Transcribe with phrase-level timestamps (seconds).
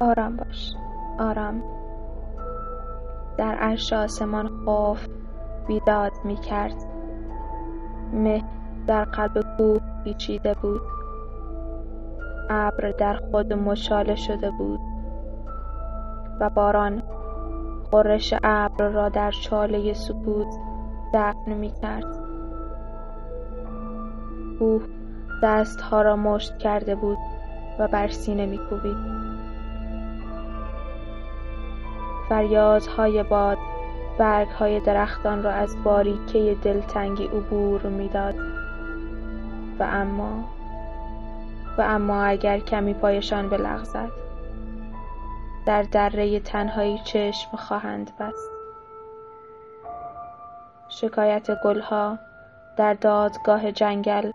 [0.00, 0.74] آرام باش.
[1.18, 1.62] آرام.
[3.36, 5.06] در عرش آسمان خوف
[5.66, 6.74] بیداد می کرد
[8.12, 8.44] مه
[8.86, 10.80] در قلب کوه پیچیده بود.
[12.50, 14.80] ابر در خود مچاله شده بود.
[16.40, 17.02] و باران
[17.92, 20.56] غرش ابر را در چاله سکوت
[21.14, 22.18] دفن می کرد
[24.58, 24.82] کوه
[25.42, 27.18] دستها را مشت کرده بود
[27.78, 29.17] و بر سینه می کوبید
[32.28, 33.58] فریادهای باد
[34.18, 38.34] برگهای درختان را از باریکه دلتنگی عبور می‌داد.
[39.78, 40.44] و اما
[41.78, 44.10] و اما اگر کمی پایشان بلغزد
[45.66, 48.50] در دره تنهایی چشم خواهند بست.
[50.88, 52.18] شکایت گلها
[52.76, 54.30] در دادگاه جنگل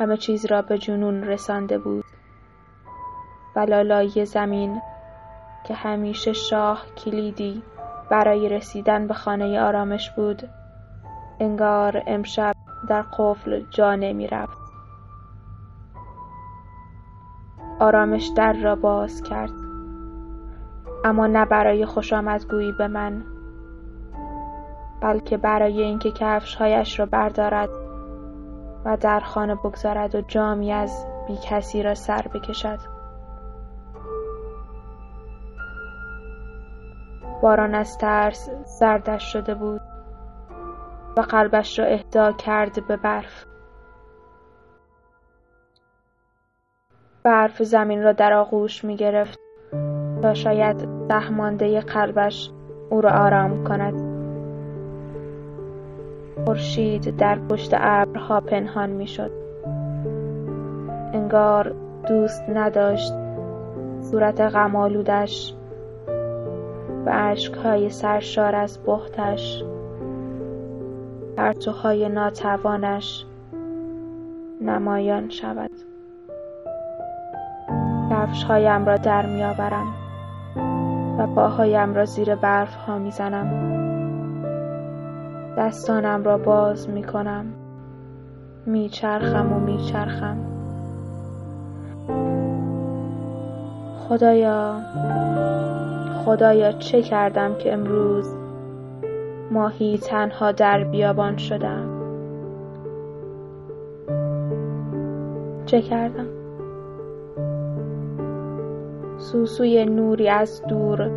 [0.00, 2.04] همه چیز را به جنون رسانده بود.
[3.56, 3.66] و
[4.24, 4.80] زمین
[5.64, 7.62] که همیشه شاه کلیدی
[8.10, 10.48] برای رسیدن به خانه آرامش بود
[11.40, 12.54] انگار امشب
[12.88, 14.58] در قفل جا نمی رفت.
[17.80, 19.52] آرامش در را باز کرد
[21.04, 23.24] اما نه برای خوش آمدگویی به من
[25.00, 27.70] بلکه برای اینکه کفشهایش را بردارد
[28.84, 32.78] و در خانه بگذارد و جامی از بی کسی را سر بکشد
[37.42, 39.80] باران از ترس سردش شده بود
[41.16, 43.44] و قلبش را اهدا کرد به برف.
[47.22, 49.38] برف زمین را در آغوش می گرفت
[50.22, 52.50] تا شاید دهمانده قلبش
[52.90, 54.12] او را آرام کند.
[56.44, 59.30] خورشید در پشت ابرها پنهان می‌شد
[61.12, 61.74] انگار
[62.08, 63.12] دوست نداشت
[64.00, 65.54] صورت غمالودش
[67.06, 69.64] و اشکهای سرشار از بختش
[71.36, 73.24] پرتوهای ناتوانش
[74.60, 75.70] نمایان شود.
[78.10, 79.94] کفشهایم را در میآورم
[81.18, 83.72] و پاهایم را زیر برف ها می‌زنم.
[85.58, 87.46] دستانم را باز می کنم
[88.66, 90.51] میچرخم و میچرخم.
[94.12, 94.80] خدایا
[96.24, 98.34] خدایا چه کردم که امروز
[99.50, 101.88] ماهی تنها در بیابان شدم؟
[105.66, 106.26] چه کردم؟
[109.18, 111.10] سوسوی نوری از دور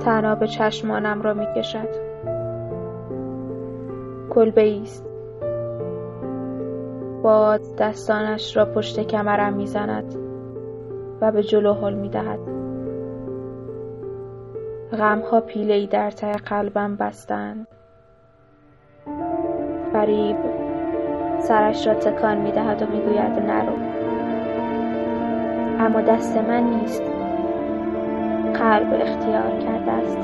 [0.00, 1.88] تناب چشمانم را می کشد
[4.30, 5.06] کلبه است.
[7.22, 10.25] باد دستانش را پشت کمرم می‌زند.
[11.30, 12.38] به جلو حل می‌دهد.
[14.92, 17.66] غمها ای در ته قلبم بستند.
[19.92, 20.36] فریب
[21.38, 23.76] سرش را تکان می‌دهد و می‌گوید نرو.
[25.78, 27.02] اما دست من نیست.
[28.54, 30.18] قلب اختیار کرده است.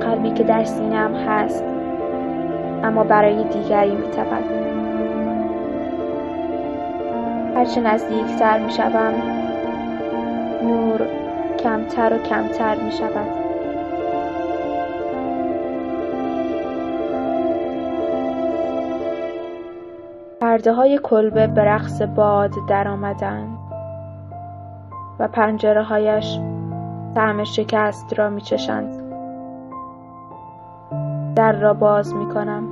[0.00, 1.64] قلبی که در سینم هست
[2.84, 4.44] اما برای دیگری میتپد.
[7.54, 9.14] هرچه نزدیکتر می‌شوم
[10.62, 11.08] نور
[11.58, 13.26] کمتر و کمتر می شود
[20.40, 23.48] پرده های کلبه به رقص باد در آمدن
[25.18, 26.38] و پنجره هایش
[27.14, 29.02] طعم شکست را می چشند.
[31.36, 32.68] در را باز می کنم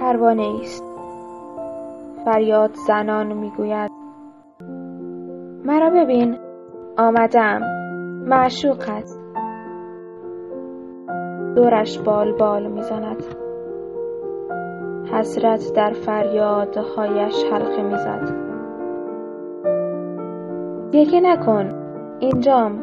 [0.00, 0.87] پروانه است
[2.24, 3.90] فریاد زنان می‌گوید.
[5.64, 6.38] مرا ببین
[6.98, 7.60] آمدم.
[8.28, 9.10] معشوقت
[11.56, 13.22] دورش بال بال می‌زند.
[15.12, 18.48] حسرت در فریادهایش حلقه می‌زد.
[20.92, 21.72] گریه نکن
[22.18, 22.82] اینجام.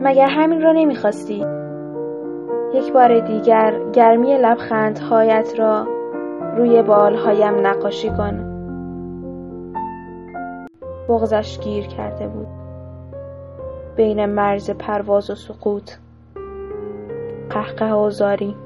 [0.00, 1.46] مگر همین را نمی‌خواستی؟
[2.74, 5.86] یک بار دیگر گرمی لبخندهایت را
[6.56, 8.51] روی بالهایم نقاشی کن.
[11.08, 12.46] بغزش گیر کرده بود.
[13.96, 15.90] بین مرز پرواز و سقوط.
[17.50, 18.56] قهقه و زاری.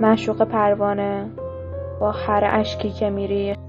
[0.00, 1.26] معشوق پروانه
[2.00, 3.60] با هر اشکی که میریخت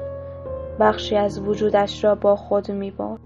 [0.80, 3.20] بخشی از وجودش را با خود می‌برد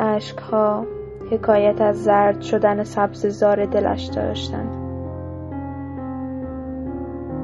[0.00, 0.86] اشکها
[1.30, 4.76] حکایت از زرد شدن سبز زار دلش داشتند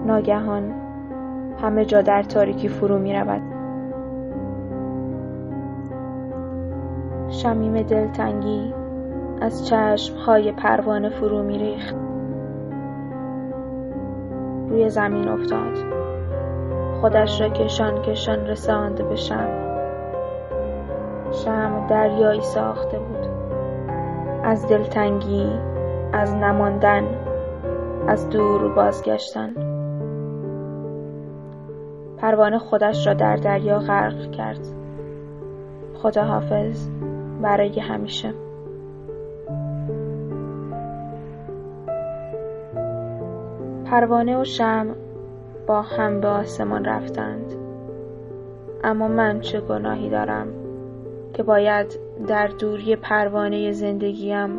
[0.07, 0.73] ناگهان
[1.63, 3.50] همه جا در تاریکی فرو می رود
[7.31, 8.75] شمیم دلتنگی
[9.41, 11.95] از چشمهای پروانه فرو میریخت.
[14.69, 15.77] روی زمین افتاد.
[17.01, 19.49] خودش را کشان کشان رساند به شم.
[21.33, 23.29] شم دریایی ساخته بود.
[24.45, 25.51] از دلتنگی
[26.13, 27.05] از نماندن
[28.07, 29.55] از دور بازگشتن.
[32.19, 34.61] پروانه خودش را در دریا غرق کرد.
[36.03, 36.89] خداحافظ.
[37.43, 38.35] برای همیشه.
[43.85, 44.87] پروانه و شم
[45.67, 47.53] با هم به آسمان رفتند.
[48.85, 50.47] اما من چه گناهی دارم
[51.35, 54.51] که باید در دوری پروانه زندگیم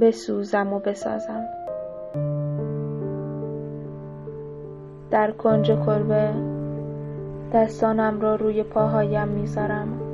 [0.00, 1.44] بسوزم و بسازم.
[5.10, 6.30] در کنج کلبه
[7.52, 10.11] دستانم را روی پاهایم می‌ذارم.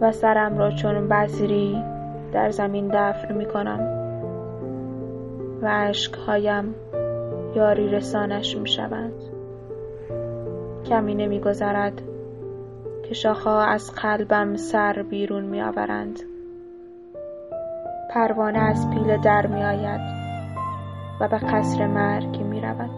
[0.00, 1.84] و سرم را چون بذری
[2.32, 3.80] در زمین دفن می‌کنم
[5.62, 6.74] و عشقهایم
[7.54, 9.22] یاری رسانش می‌شوند
[10.88, 12.02] کمی نمیگذرد
[13.08, 16.20] که شاخها از قلبم سر بیرون میآورند
[18.10, 20.00] پروانه از پیله در میآید
[21.20, 22.90] و به قصر مرگ می‌رود